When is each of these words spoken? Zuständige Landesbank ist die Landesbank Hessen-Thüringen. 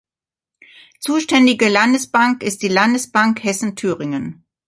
Zuständige 0.99 1.69
Landesbank 1.69 2.41
ist 2.41 2.63
die 2.63 2.69
Landesbank 2.69 3.43
Hessen-Thüringen. 3.43 4.47